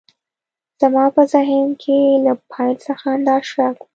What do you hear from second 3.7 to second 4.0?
و